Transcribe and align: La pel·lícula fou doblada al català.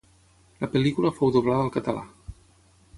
La 0.63 0.69
pel·lícula 0.77 1.13
fou 1.19 1.35
doblada 1.37 1.67
al 1.69 1.73
català. 1.79 2.05